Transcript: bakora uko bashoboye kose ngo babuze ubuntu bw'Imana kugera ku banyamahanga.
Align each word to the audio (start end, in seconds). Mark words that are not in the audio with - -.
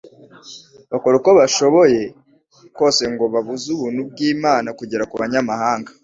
bakora 0.91 1.13
uko 1.19 1.29
bashoboye 1.39 2.01
kose 2.77 3.03
ngo 3.13 3.25
babuze 3.33 3.67
ubuntu 3.75 4.01
bw'Imana 4.09 4.69
kugera 4.79 5.03
ku 5.09 5.15
banyamahanga. 5.21 5.91